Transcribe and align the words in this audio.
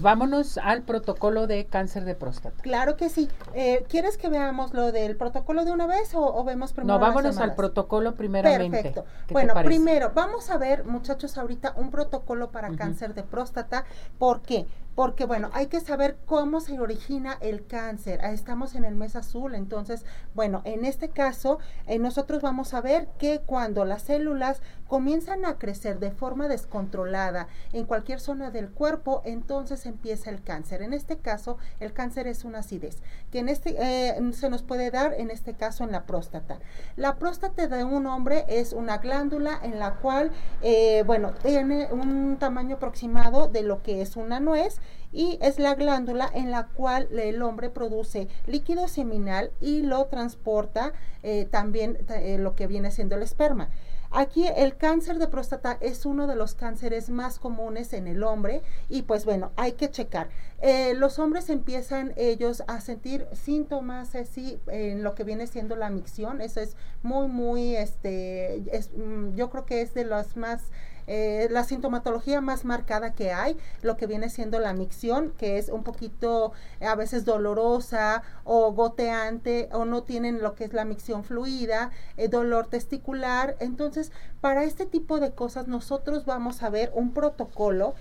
Vámonos 0.00 0.58
al 0.58 0.82
protocolo 0.82 1.46
de 1.46 1.66
cáncer 1.66 2.04
de 2.04 2.16
próstata. 2.16 2.60
Claro 2.64 2.96
que 2.96 3.08
sí. 3.08 3.28
Eh, 3.54 3.86
¿Quieres 3.88 4.18
que 4.18 4.28
veamos 4.28 4.74
lo 4.74 4.90
del 4.90 5.16
protocolo 5.16 5.64
de 5.64 5.70
una 5.70 5.86
vez 5.86 6.10
o, 6.14 6.42
vemos 6.42 6.72
primero? 6.72 6.98
No, 6.98 7.00
vámonos 7.00 7.38
al 7.38 7.54
protocolo 7.54 8.16
primeramente. 8.16 8.82
Perfecto. 8.82 9.04
Bueno, 9.30 9.54
primero, 9.62 10.10
vamos 10.12 10.50
a 10.50 10.58
ver, 10.58 10.84
muchachos, 10.84 11.38
ahorita 11.38 11.74
un 11.76 11.90
protocolo 11.92 12.50
para 12.50 12.74
cáncer 12.74 13.14
de 13.14 13.22
próstata. 13.22 13.84
¿Por 14.18 14.42
qué? 14.42 14.66
porque 14.94 15.24
bueno, 15.24 15.50
hay 15.52 15.66
que 15.66 15.80
saber 15.80 16.16
cómo 16.24 16.60
se 16.60 16.78
origina 16.78 17.36
el 17.40 17.66
cáncer. 17.66 18.20
Ah, 18.22 18.32
estamos 18.32 18.74
en 18.74 18.84
el 18.84 18.94
mes 18.94 19.16
azul, 19.16 19.54
entonces, 19.54 20.04
bueno, 20.34 20.62
en 20.64 20.84
este 20.84 21.08
caso, 21.08 21.58
eh, 21.86 21.98
nosotros 21.98 22.42
vamos 22.42 22.74
a 22.74 22.80
ver 22.80 23.08
que 23.18 23.40
cuando 23.44 23.84
las 23.84 24.02
células 24.02 24.62
comienzan 24.86 25.44
a 25.44 25.58
crecer 25.58 25.98
de 25.98 26.10
forma 26.10 26.46
descontrolada 26.46 27.48
en 27.72 27.86
cualquier 27.86 28.20
zona 28.20 28.50
del 28.50 28.70
cuerpo, 28.70 29.22
entonces 29.24 29.83
empieza 29.88 30.30
el 30.30 30.42
cáncer. 30.42 30.82
En 30.82 30.92
este 30.92 31.18
caso, 31.18 31.58
el 31.80 31.92
cáncer 31.92 32.26
es 32.26 32.44
una 32.44 32.60
acidez, 32.60 33.02
que 33.30 33.38
en 33.38 33.48
este 33.48 33.76
eh, 33.78 34.32
se 34.32 34.50
nos 34.50 34.62
puede 34.62 34.90
dar, 34.90 35.14
en 35.14 35.30
este 35.30 35.54
caso, 35.54 35.84
en 35.84 35.92
la 35.92 36.04
próstata. 36.06 36.58
La 36.96 37.16
próstata 37.16 37.66
de 37.68 37.84
un 37.84 38.06
hombre 38.06 38.44
es 38.48 38.72
una 38.72 38.98
glándula 38.98 39.58
en 39.62 39.78
la 39.78 39.96
cual, 39.96 40.30
eh, 40.62 41.02
bueno, 41.06 41.32
tiene 41.42 41.88
un 41.90 42.36
tamaño 42.38 42.76
aproximado 42.76 43.48
de 43.48 43.62
lo 43.62 43.82
que 43.82 44.02
es 44.02 44.16
una 44.16 44.40
nuez 44.40 44.78
y 45.12 45.38
es 45.40 45.58
la 45.58 45.74
glándula 45.74 46.28
en 46.34 46.50
la 46.50 46.66
cual 46.66 47.08
el 47.18 47.40
hombre 47.42 47.70
produce 47.70 48.28
líquido 48.46 48.88
seminal 48.88 49.52
y 49.60 49.82
lo 49.82 50.06
transporta 50.06 50.92
eh, 51.22 51.46
también 51.50 51.98
lo 52.38 52.56
que 52.56 52.66
viene 52.66 52.90
siendo 52.90 53.14
el 53.14 53.22
esperma. 53.22 53.70
Aquí 54.10 54.46
el 54.46 54.76
cáncer 54.76 55.18
de 55.18 55.28
próstata 55.28 55.76
es 55.80 56.06
uno 56.06 56.26
de 56.26 56.36
los 56.36 56.54
cánceres 56.54 57.10
más 57.10 57.38
comunes 57.38 57.92
en 57.92 58.06
el 58.06 58.22
hombre 58.22 58.62
y 58.88 59.02
pues 59.02 59.24
bueno, 59.24 59.52
hay 59.56 59.72
que 59.72 59.90
checar. 59.90 60.28
Eh, 60.60 60.94
los 60.94 61.18
hombres 61.18 61.50
empiezan 61.50 62.12
ellos 62.16 62.62
a 62.66 62.80
sentir 62.80 63.26
síntomas 63.32 64.14
así 64.14 64.60
en 64.68 65.02
lo 65.02 65.14
que 65.14 65.24
viene 65.24 65.46
siendo 65.46 65.76
la 65.76 65.90
micción. 65.90 66.40
Eso 66.40 66.60
es 66.60 66.76
muy, 67.02 67.28
muy, 67.28 67.76
este, 67.76 68.62
es, 68.76 68.90
mm, 68.96 69.34
yo 69.34 69.50
creo 69.50 69.66
que 69.66 69.80
es 69.82 69.94
de 69.94 70.04
los 70.04 70.36
más 70.36 70.62
eh, 71.06 71.48
la 71.50 71.64
sintomatología 71.64 72.40
más 72.40 72.64
marcada 72.64 73.12
que 73.12 73.32
hay, 73.32 73.56
lo 73.82 73.96
que 73.96 74.06
viene 74.06 74.30
siendo 74.30 74.58
la 74.60 74.72
micción, 74.72 75.32
que 75.36 75.58
es 75.58 75.68
un 75.68 75.82
poquito 75.82 76.52
eh, 76.80 76.86
a 76.86 76.94
veces 76.94 77.24
dolorosa 77.24 78.22
o 78.44 78.72
goteante 78.72 79.68
o 79.72 79.84
no 79.84 80.02
tienen 80.02 80.42
lo 80.42 80.54
que 80.54 80.64
es 80.64 80.72
la 80.72 80.84
micción 80.84 81.24
fluida, 81.24 81.90
eh, 82.16 82.28
dolor 82.28 82.66
testicular. 82.66 83.56
Entonces, 83.60 84.12
para 84.40 84.64
este 84.64 84.86
tipo 84.86 85.20
de 85.20 85.32
cosas 85.32 85.68
nosotros 85.68 86.24
vamos 86.24 86.62
a 86.62 86.70
ver 86.70 86.90
un 86.94 87.12
protocolo 87.12 87.94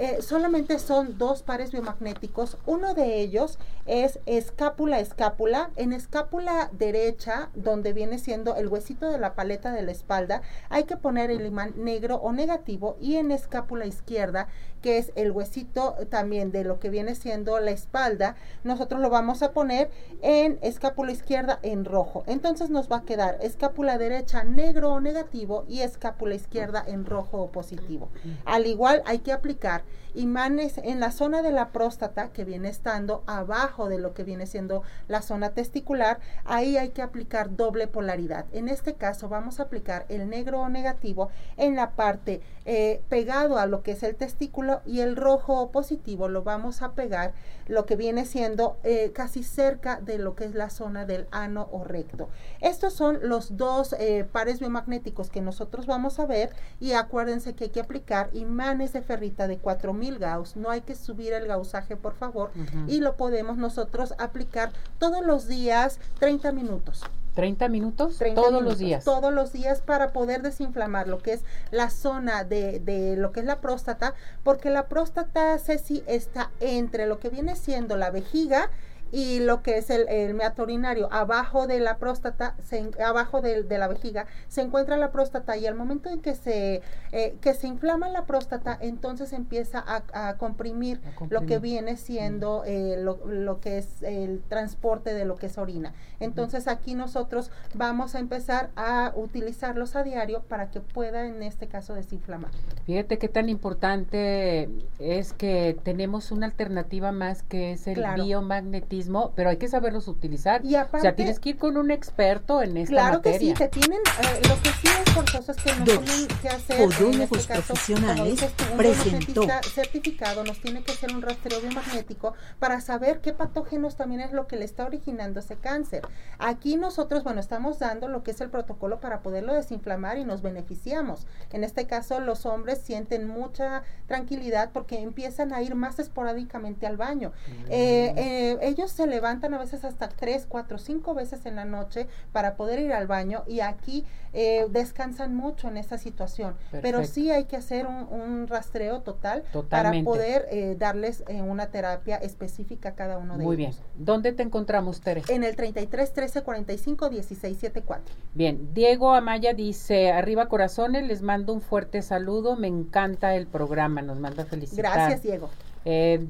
eh, 0.00 0.22
solamente 0.22 0.78
son 0.78 1.18
dos 1.18 1.42
pares 1.42 1.72
biomagnéticos. 1.72 2.56
Uno 2.64 2.94
de 2.94 3.20
ellos 3.20 3.58
es 3.84 4.18
escápula-escápula. 4.24 5.72
En 5.76 5.92
escápula 5.92 6.70
derecha, 6.72 7.50
donde 7.54 7.92
viene 7.92 8.18
siendo 8.18 8.56
el 8.56 8.68
huesito 8.68 9.10
de 9.10 9.18
la 9.18 9.34
paleta 9.34 9.72
de 9.72 9.82
la 9.82 9.92
espalda, 9.92 10.40
hay 10.70 10.84
que 10.84 10.96
poner 10.96 11.30
el 11.30 11.44
imán 11.44 11.74
negro 11.76 12.16
o 12.16 12.32
negativo. 12.32 12.96
Y 12.98 13.16
en 13.16 13.30
escápula 13.30 13.84
izquierda, 13.84 14.48
que 14.80 14.96
es 14.96 15.12
el 15.16 15.32
huesito 15.32 15.96
también 16.08 16.50
de 16.50 16.64
lo 16.64 16.80
que 16.80 16.88
viene 16.88 17.14
siendo 17.14 17.60
la 17.60 17.72
espalda, 17.72 18.36
nosotros 18.64 19.02
lo 19.02 19.10
vamos 19.10 19.42
a 19.42 19.52
poner 19.52 19.90
en 20.22 20.58
escápula 20.62 21.12
izquierda 21.12 21.58
en 21.62 21.84
rojo. 21.84 22.24
Entonces 22.26 22.70
nos 22.70 22.90
va 22.90 22.98
a 22.98 23.04
quedar 23.04 23.36
escápula 23.42 23.98
derecha 23.98 24.44
negro 24.44 24.92
o 24.92 25.00
negativo 25.00 25.66
y 25.68 25.82
escápula 25.82 26.34
izquierda 26.34 26.82
en 26.86 27.04
rojo 27.04 27.42
o 27.42 27.52
positivo. 27.52 28.08
Al 28.46 28.66
igual 28.66 29.02
hay 29.04 29.18
que 29.18 29.32
aplicar 29.32 29.82
imanes 30.14 30.78
en 30.78 31.00
la 31.00 31.12
zona 31.12 31.42
de 31.42 31.52
la 31.52 31.70
próstata 31.70 32.32
que 32.32 32.44
viene 32.44 32.68
estando 32.68 33.22
abajo 33.26 33.88
de 33.88 33.98
lo 33.98 34.14
que 34.14 34.24
viene 34.24 34.46
siendo 34.46 34.82
la 35.08 35.22
zona 35.22 35.50
testicular, 35.50 36.20
ahí 36.44 36.76
hay 36.76 36.90
que 36.90 37.02
aplicar 37.02 37.56
doble 37.56 37.86
polaridad. 37.86 38.46
En 38.52 38.68
este 38.68 38.94
caso 38.94 39.28
vamos 39.28 39.60
a 39.60 39.64
aplicar 39.64 40.06
el 40.08 40.28
negro 40.28 40.60
o 40.60 40.68
negativo 40.68 41.30
en 41.56 41.76
la 41.76 41.92
parte 41.92 42.40
eh, 42.64 43.02
pegado 43.08 43.58
a 43.58 43.66
lo 43.66 43.82
que 43.82 43.92
es 43.92 44.02
el 44.02 44.16
testículo 44.16 44.80
y 44.84 45.00
el 45.00 45.16
rojo 45.16 45.60
o 45.60 45.70
positivo 45.70 46.28
lo 46.28 46.42
vamos 46.42 46.82
a 46.82 46.92
pegar 46.92 47.32
lo 47.68 47.86
que 47.86 47.96
viene 47.96 48.26
siendo 48.26 48.78
eh, 48.82 49.12
casi 49.12 49.42
cerca 49.42 50.00
de 50.00 50.18
lo 50.18 50.34
que 50.34 50.44
es 50.44 50.54
la 50.54 50.70
zona 50.70 51.06
del 51.06 51.26
ano 51.30 51.68
o 51.70 51.84
recto. 51.84 52.28
Estos 52.60 52.92
son 52.92 53.18
los 53.22 53.56
dos 53.56 53.94
eh, 53.98 54.26
pares 54.30 54.58
biomagnéticos 54.58 55.30
que 55.30 55.40
nosotros 55.40 55.86
vamos 55.86 56.18
a 56.18 56.26
ver 56.26 56.50
y 56.80 56.92
acuérdense 56.92 57.54
que 57.54 57.64
hay 57.64 57.70
que 57.70 57.80
aplicar 57.80 58.30
imanes 58.32 58.92
de 58.92 59.02
ferrita 59.02 59.46
de 59.46 59.58
4000 59.70 60.18
Gauss. 60.18 60.56
No 60.56 60.70
hay 60.70 60.80
que 60.80 60.94
subir 60.94 61.32
el 61.32 61.46
gausaje, 61.46 61.96
por 61.96 62.14
favor, 62.14 62.50
y 62.88 63.00
lo 63.00 63.16
podemos 63.16 63.56
nosotros 63.56 64.14
aplicar 64.18 64.72
todos 64.98 65.24
los 65.24 65.46
días 65.46 65.98
30 66.18 66.52
minutos. 66.52 67.04
30 67.34 67.68
minutos 67.68 68.18
todos 68.34 68.62
los 68.62 68.78
días. 68.78 69.04
Todos 69.04 69.32
los 69.32 69.52
días 69.52 69.80
para 69.80 70.12
poder 70.12 70.42
desinflamar 70.42 71.06
lo 71.06 71.18
que 71.18 71.34
es 71.34 71.42
la 71.70 71.88
zona 71.88 72.42
de, 72.42 72.80
de 72.80 73.16
lo 73.16 73.30
que 73.30 73.40
es 73.40 73.46
la 73.46 73.60
próstata, 73.60 74.14
porque 74.42 74.68
la 74.68 74.88
próstata, 74.88 75.56
Ceci, 75.58 76.02
está 76.06 76.50
entre 76.58 77.06
lo 77.06 77.20
que 77.20 77.28
viene 77.28 77.54
siendo 77.54 77.96
la 77.96 78.10
vejiga 78.10 78.70
y 79.12 79.40
lo 79.40 79.62
que 79.62 79.78
es 79.78 79.90
el, 79.90 80.08
el 80.08 80.34
meato 80.34 80.62
urinario 80.62 81.08
abajo 81.12 81.66
de 81.66 81.80
la 81.80 81.96
próstata, 81.98 82.54
se, 82.62 82.90
abajo 83.04 83.40
de, 83.40 83.64
la 83.66 83.88
vejiga, 83.88 84.26
se 84.48 84.60
encuentra 84.60 84.96
la 84.96 85.10
próstata 85.10 85.56
y 85.56 85.66
al 85.66 85.74
momento 85.74 86.08
en 86.10 86.20
que 86.20 86.34
se, 86.34 86.82
eh, 87.12 87.36
que 87.40 87.54
se 87.54 87.66
inflama 87.66 88.08
la 88.08 88.24
próstata, 88.24 88.78
entonces 88.80 89.32
empieza 89.32 89.84
a, 89.86 90.36
comprimir, 90.36 91.00
lo 91.28 91.46
que 91.46 91.58
viene 91.58 91.96
siendo 91.96 92.62
eh, 92.64 92.96
lo, 92.98 93.26
lo, 93.26 93.60
que 93.60 93.78
es 93.78 94.02
el 94.02 94.42
transporte 94.48 95.12
de 95.12 95.24
lo 95.24 95.36
que 95.36 95.46
es 95.46 95.58
orina. 95.58 95.92
Entonces 96.20 96.68
aquí 96.68 96.94
nosotros 96.94 97.50
vamos 97.74 98.14
a 98.14 98.20
empezar 98.20 98.70
a 98.76 99.12
utilizarlos 99.16 99.96
a 99.96 100.02
diario 100.02 100.42
para 100.42 100.70
que 100.70 100.80
pueda 100.80 101.26
en 101.26 101.42
este 101.42 101.66
caso 101.66 101.94
desinflamar. 101.94 102.50
Fíjate 102.86 103.18
qué 103.18 103.28
tan 103.28 103.48
importante 103.48 104.68
es 104.98 105.32
que 105.32 105.76
tenemos 105.82 106.30
una 106.30 106.46
alternativa 106.46 107.12
más 107.12 107.42
que 107.42 107.72
es 107.72 107.86
el 107.86 108.04
biomagnetismo 108.14 108.99
pero 109.34 109.50
hay 109.50 109.56
que 109.56 109.68
saberlos 109.68 110.08
utilizar. 110.08 110.64
Y 110.64 110.74
aparte, 110.74 110.98
o 110.98 111.00
sea, 111.00 111.16
tienes 111.16 111.40
que 111.40 111.50
ir 111.50 111.58
con 111.58 111.76
un 111.76 111.90
experto 111.90 112.62
en 112.62 112.76
esta 112.76 112.90
claro 112.90 113.16
materia. 113.18 113.38
Claro 113.38 113.68
que 113.68 113.74
sí, 113.78 113.80
te 113.80 113.80
tienen, 113.80 114.00
eh, 114.00 114.48
lo 114.48 114.62
que 114.62 114.70
sí 114.70 114.88
es 114.88 115.12
forzoso 115.12 115.52
es 115.52 115.58
que 115.58 115.74
nos 115.74 115.84
tienen 115.84 116.28
que 116.42 116.48
hacer, 116.48 116.80
en 116.80 117.20
este 117.22 117.38
caso, 117.46 117.74
profesionales 117.74 118.46
presentó. 118.76 119.46
certificado, 119.74 120.44
nos 120.44 120.60
tiene 120.60 120.82
que 120.82 120.92
hacer 120.92 121.14
un 121.14 121.22
rastreo 121.22 121.60
biomagnético 121.60 122.34
para 122.58 122.80
saber 122.80 123.20
qué 123.20 123.32
patógenos 123.32 123.96
también 123.96 124.20
es 124.20 124.32
lo 124.32 124.46
que 124.46 124.56
le 124.56 124.64
está 124.64 124.84
originando 124.84 125.40
ese 125.40 125.56
cáncer. 125.56 126.02
Aquí 126.38 126.76
nosotros, 126.76 127.24
bueno, 127.24 127.40
estamos 127.40 127.78
dando 127.78 128.08
lo 128.08 128.22
que 128.22 128.32
es 128.32 128.40
el 128.40 128.50
protocolo 128.50 129.00
para 129.00 129.20
poderlo 129.20 129.54
desinflamar 129.54 130.18
y 130.18 130.24
nos 130.24 130.42
beneficiamos. 130.42 131.26
En 131.52 131.64
este 131.64 131.86
caso, 131.86 132.20
los 132.20 132.46
hombres 132.46 132.80
sienten 132.82 133.26
mucha 133.26 133.82
tranquilidad 134.06 134.70
porque 134.72 135.00
empiezan 135.00 135.52
a 135.52 135.62
ir 135.62 135.74
más 135.74 135.98
esporádicamente 135.98 136.86
al 136.86 136.96
baño. 136.96 137.32
Eh, 137.68 138.12
eh, 138.16 138.58
ellos 138.62 138.89
se 138.90 139.06
levantan 139.06 139.54
a 139.54 139.58
veces 139.58 139.84
hasta 139.84 140.08
tres, 140.08 140.46
cuatro, 140.48 140.78
cinco 140.78 141.14
veces 141.14 141.46
en 141.46 141.56
la 141.56 141.64
noche 141.64 142.06
para 142.32 142.56
poder 142.56 142.80
ir 142.80 142.92
al 142.92 143.06
baño 143.06 143.44
y 143.46 143.60
aquí 143.60 144.04
eh, 144.32 144.66
descansan 144.70 145.34
mucho 145.34 145.68
en 145.68 145.76
esa 145.76 145.98
situación. 145.98 146.54
Pero 146.82 147.04
sí 147.04 147.30
hay 147.30 147.44
que 147.44 147.56
hacer 147.56 147.86
un, 147.86 148.46
rastreo 148.46 149.00
total 149.00 149.44
para 149.68 149.92
poder 150.02 150.46
eh, 150.50 150.76
darles 150.78 151.24
eh, 151.28 151.42
una 151.42 151.66
terapia 151.66 152.16
específica 152.16 152.90
a 152.90 152.94
cada 152.94 153.18
uno 153.18 153.34
de 153.36 153.42
ellos. 153.42 153.46
Muy 153.46 153.56
bien. 153.56 153.72
¿Dónde 153.96 154.32
te 154.32 154.42
encontramos, 154.42 155.00
Tere? 155.00 155.22
En 155.28 155.44
el 155.44 155.56
33 155.56 156.12
13 156.12 156.42
45 156.42 157.10
16 157.10 157.58
74. 157.58 158.14
Bien. 158.34 158.72
Diego 158.72 159.12
Amaya 159.14 159.52
dice, 159.52 160.10
arriba 160.10 160.48
corazones, 160.48 161.06
les 161.06 161.22
mando 161.22 161.52
un 161.52 161.60
fuerte 161.60 162.02
saludo, 162.02 162.56
me 162.56 162.68
encanta 162.68 163.34
el 163.34 163.46
programa, 163.46 164.02
nos 164.02 164.18
manda 164.18 164.44
felicidades. 164.44 164.94
Gracias, 164.94 165.22
Diego. 165.22 165.50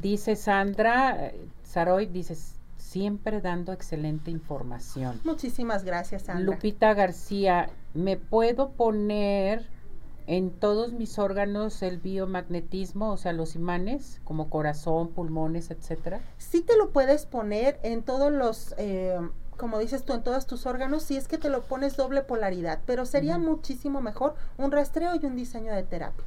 dice 0.00 0.36
Sandra, 0.36 1.32
Saroy 1.62 2.06
dice, 2.06 2.34
siempre 2.90 3.40
dando 3.40 3.72
excelente 3.72 4.32
información. 4.32 5.20
Muchísimas 5.22 5.84
gracias, 5.84 6.22
Sandra. 6.22 6.44
Lupita 6.44 6.92
García, 6.92 7.70
¿me 7.94 8.16
puedo 8.16 8.70
poner 8.70 9.68
en 10.26 10.50
todos 10.50 10.92
mis 10.92 11.18
órganos 11.18 11.82
el 11.82 11.98
biomagnetismo, 11.98 13.12
o 13.12 13.16
sea, 13.16 13.32
los 13.32 13.54
imanes, 13.54 14.20
como 14.24 14.50
corazón, 14.50 15.08
pulmones, 15.08 15.70
etcétera? 15.70 16.20
Sí 16.38 16.62
te 16.62 16.76
lo 16.76 16.90
puedes 16.90 17.26
poner 17.26 17.78
en 17.84 18.02
todos 18.02 18.32
los... 18.32 18.74
Eh, 18.76 19.18
como 19.56 19.78
dices 19.78 20.04
tú, 20.04 20.14
en 20.14 20.22
todos 20.24 20.46
tus 20.46 20.66
órganos, 20.66 21.02
si 21.02 21.16
es 21.16 21.28
que 21.28 21.36
te 21.36 21.50
lo 21.50 21.62
pones 21.62 21.96
doble 21.96 22.22
polaridad, 22.22 22.80
pero 22.86 23.04
sería 23.04 23.36
muchísimo 23.38 24.00
mejor 24.00 24.34
un 24.56 24.72
rastreo 24.72 25.14
y 25.14 25.26
un 25.26 25.36
diseño 25.36 25.74
de 25.74 25.82
terapia. 25.82 26.24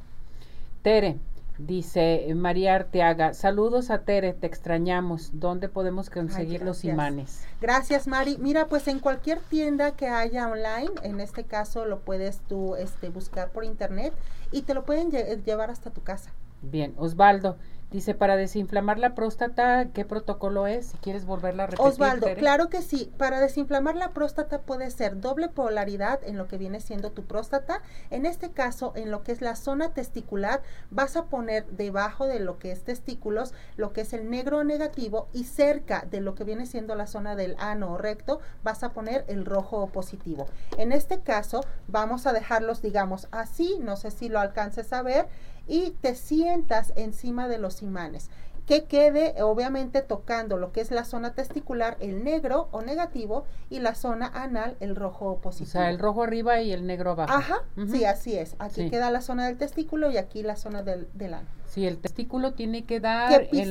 Tere, 0.82 1.18
Dice 1.58 2.26
María 2.34 2.74
Arteaga, 2.74 3.32
saludos 3.32 3.90
a 3.90 4.02
Tere, 4.02 4.32
te 4.32 4.46
extrañamos. 4.48 5.30
¿Dónde 5.34 5.68
podemos 5.68 6.10
conseguir 6.10 6.62
los 6.62 6.84
imanes? 6.84 7.44
Gracias, 7.60 8.08
Mari. 8.08 8.38
Mira, 8.38 8.66
pues 8.66 8.88
en 8.88 8.98
cualquier 8.98 9.38
tienda 9.38 9.92
que 9.92 10.08
haya 10.08 10.48
online, 10.48 10.90
en 11.02 11.20
este 11.20 11.44
caso 11.44 11.84
lo 11.84 12.00
puedes 12.00 12.40
tú 12.40 12.74
este, 12.74 13.08
buscar 13.08 13.50
por 13.50 13.64
internet 13.64 14.12
y 14.50 14.62
te 14.62 14.74
lo 14.74 14.84
pueden 14.84 15.10
llevar 15.10 15.70
hasta 15.70 15.90
tu 15.90 16.02
casa. 16.02 16.32
Bien, 16.70 16.94
Osvaldo, 16.96 17.56
Dice, 17.94 18.12
para 18.12 18.34
desinflamar 18.34 18.98
la 18.98 19.14
próstata, 19.14 19.86
¿qué 19.94 20.04
protocolo 20.04 20.66
es? 20.66 20.86
Si 20.86 20.96
quieres 20.98 21.26
volverla 21.26 21.62
a 21.62 21.66
repetir. 21.66 21.92
Osvaldo, 21.92 22.26
claro 22.34 22.68
que 22.68 22.82
sí. 22.82 23.12
Para 23.18 23.38
desinflamar 23.38 23.94
la 23.94 24.10
próstata 24.10 24.62
puede 24.62 24.90
ser 24.90 25.20
doble 25.20 25.48
polaridad 25.48 26.18
en 26.24 26.36
lo 26.36 26.48
que 26.48 26.58
viene 26.58 26.80
siendo 26.80 27.12
tu 27.12 27.22
próstata. 27.22 27.82
En 28.10 28.26
este 28.26 28.50
caso, 28.50 28.92
en 28.96 29.12
lo 29.12 29.22
que 29.22 29.30
es 29.30 29.40
la 29.40 29.54
zona 29.54 29.90
testicular, 29.90 30.60
vas 30.90 31.16
a 31.16 31.26
poner 31.26 31.66
debajo 31.68 32.26
de 32.26 32.40
lo 32.40 32.58
que 32.58 32.72
es 32.72 32.82
testículos, 32.82 33.54
lo 33.76 33.92
que 33.92 34.00
es 34.00 34.12
el 34.12 34.28
negro 34.28 34.64
negativo 34.64 35.28
y 35.32 35.44
cerca 35.44 36.04
de 36.10 36.20
lo 36.20 36.34
que 36.34 36.42
viene 36.42 36.66
siendo 36.66 36.96
la 36.96 37.06
zona 37.06 37.36
del 37.36 37.54
ano 37.60 37.92
o 37.92 37.96
recto, 37.96 38.40
vas 38.64 38.82
a 38.82 38.88
poner 38.88 39.24
el 39.28 39.44
rojo 39.44 39.86
positivo. 39.86 40.46
En 40.78 40.90
este 40.90 41.20
caso, 41.20 41.60
vamos 41.86 42.26
a 42.26 42.32
dejarlos, 42.32 42.82
digamos, 42.82 43.28
así, 43.30 43.78
no 43.80 43.94
sé 43.94 44.10
si 44.10 44.28
lo 44.28 44.40
alcances 44.40 44.92
a 44.92 45.02
ver, 45.02 45.28
y 45.66 45.90
te 46.00 46.14
sientas 46.14 46.92
encima 46.96 47.48
de 47.48 47.58
los 47.58 47.82
imanes 47.82 48.30
que 48.66 48.84
quede 48.84 49.42
obviamente 49.42 50.02
tocando 50.02 50.56
lo 50.56 50.72
que 50.72 50.80
es 50.80 50.90
la 50.90 51.04
zona 51.04 51.34
testicular, 51.34 51.96
el 52.00 52.24
negro 52.24 52.68
o 52.72 52.82
negativo, 52.82 53.44
y 53.68 53.80
la 53.80 53.94
zona 53.94 54.26
anal, 54.34 54.76
el 54.80 54.96
rojo 54.96 55.38
positivo. 55.40 55.68
O 55.68 55.72
sea, 55.72 55.90
el 55.90 55.98
rojo 55.98 56.22
arriba 56.22 56.60
y 56.60 56.72
el 56.72 56.86
negro 56.86 57.10
abajo. 57.12 57.32
Ajá, 57.32 57.62
sí, 57.90 58.04
así 58.04 58.36
es. 58.36 58.56
Aquí 58.58 58.88
queda 58.88 59.10
la 59.10 59.20
zona 59.20 59.46
del 59.46 59.58
testículo 59.58 60.10
y 60.10 60.16
aquí 60.16 60.42
la 60.42 60.56
zona 60.56 60.82
del, 60.82 61.08
del 61.14 61.34
ano. 61.34 61.48
Sí, 61.66 61.86
el 61.86 61.98
testículo 61.98 62.52
tiene 62.52 62.84
que 62.84 63.00
dar 63.00 63.48
en, 63.50 63.70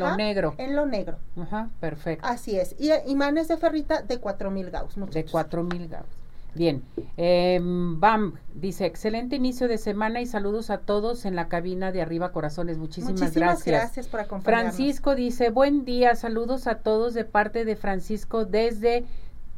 lo 0.00 0.16
negro. 0.16 0.54
En 0.58 0.74
lo 0.74 0.86
negro. 0.86 1.18
Ajá, 1.40 1.70
perfecto. 1.80 2.26
Así 2.26 2.58
es. 2.58 2.74
Y 2.78 2.90
imanes 3.06 3.48
de 3.48 3.56
ferrita 3.56 4.02
de 4.02 4.18
4000 4.18 4.70
gauss. 4.70 4.94
De 5.12 5.24
4000 5.24 5.88
gauss. 5.88 6.23
Bien, 6.54 6.82
eh, 7.16 7.58
Bam 7.62 8.34
dice, 8.54 8.86
excelente 8.86 9.36
inicio 9.36 9.66
de 9.66 9.78
semana 9.78 10.20
y 10.20 10.26
saludos 10.26 10.70
a 10.70 10.78
todos 10.78 11.24
en 11.24 11.34
la 11.34 11.48
cabina 11.48 11.90
de 11.90 12.00
Arriba 12.00 12.32
Corazones. 12.32 12.78
Muchísimas, 12.78 13.20
Muchísimas 13.20 13.64
gracias. 13.64 14.06
por 14.06 14.20
acompañarnos. 14.20 14.74
Francisco 14.76 15.14
dice, 15.14 15.50
buen 15.50 15.84
día, 15.84 16.14
saludos 16.14 16.66
a 16.66 16.78
todos 16.78 17.14
de 17.14 17.24
parte 17.24 17.64
de 17.64 17.76
Francisco 17.76 18.44
desde 18.44 19.04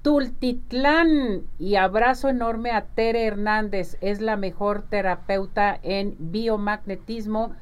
Tultitlán 0.02 1.42
y 1.58 1.74
abrazo 1.74 2.28
enorme 2.28 2.70
a 2.70 2.84
Tere 2.86 3.26
Hernández, 3.26 3.98
es 4.00 4.20
la 4.20 4.36
mejor 4.36 4.84
terapeuta 4.88 5.78
en 5.82 6.16
biomagnetismo. 6.18 7.52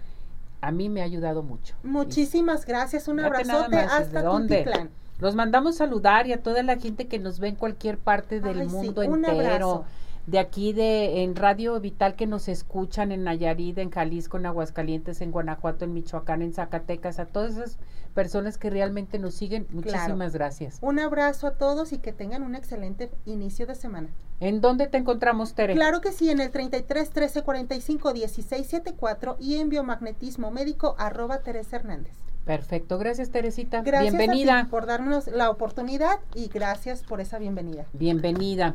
A 0.61 0.71
mí 0.71 0.89
me 0.89 1.01
ha 1.01 1.05
ayudado 1.05 1.43
mucho. 1.43 1.75
Muchísimas 1.83 2.67
gracias, 2.67 3.09
un 3.09 3.21
abrazote 3.21 3.77
hasta 3.77 4.23
Tultitlán. 4.23 4.91
Los 5.19 5.35
mandamos 5.35 5.77
saludar 5.77 6.27
y 6.27 6.33
a 6.33 6.43
toda 6.43 6.63
la 6.63 6.79
gente 6.79 7.07
que 7.07 7.19
nos 7.19 7.39
ve 7.39 7.49
en 7.49 7.57
cualquier 7.57 7.99
parte 7.99 8.41
del 8.41 8.67
mundo 8.69 9.03
entero. 9.03 9.85
De 10.27 10.39
aquí 10.39 10.73
de 10.73 11.23
en 11.23 11.37
Radio 11.37 11.79
Vital 11.81 12.17
que 12.17 12.27
nos 12.27 12.49
escuchan 12.49 13.13
en 13.13 13.25
Nayarit, 13.25 13.77
en 13.77 13.91
Jalisco, 13.91 14.39
en 14.39 14.47
Aguascalientes, 14.47 15.21
en 15.21 15.31
Guanajuato, 15.31 15.85
en 15.85 15.93
Michoacán, 15.93 16.41
en 16.41 16.55
Zacatecas, 16.55 17.19
a 17.19 17.27
todas 17.27 17.57
esas 17.57 17.79
personas 18.15 18.57
que 18.57 18.71
realmente 18.71 19.19
nos 19.19 19.35
siguen, 19.35 19.67
muchísimas 19.71 20.33
gracias. 20.33 20.79
Un 20.81 20.99
abrazo 20.99 21.47
a 21.47 21.59
todos 21.59 21.93
y 21.93 21.99
que 21.99 22.15
tengan 22.15 22.43
un 22.43 22.55
excelente 22.55 23.11
inicio 23.27 23.67
de 23.67 23.75
semana. 23.75 24.09
¿En 24.41 24.63
dónde 24.63 24.87
te 24.87 24.97
encontramos, 24.97 25.55
Tere? 25.55 25.75
Claro 25.75 26.01
que 26.01 26.13
sí, 26.13 26.31
en 26.31 26.41
el 26.41 26.51
33 26.51 27.11
13 27.11 27.43
45 27.43 28.13
16 28.15 28.67
74 28.67 29.37
y 29.39 29.57
en 29.57 29.69
biomagnetismo 29.69 30.51
médico 30.51 30.95
arroba 30.99 31.41
Teresa 31.41 31.77
Hernández. 31.77 32.24
Perfecto, 32.45 32.99
gracias 32.99 33.31
Teresita. 33.31 33.83
Gracias 33.83 34.15
bienvenida. 34.15 34.69
por 34.71 34.87
darnos 34.87 35.29
la 35.29 35.51
oportunidad 35.51 36.21
y 36.35 36.49
gracias 36.49 37.03
por 37.03 37.21
esa 37.21 37.39
bienvenida. 37.39 37.87
Bienvenida. 37.93 38.75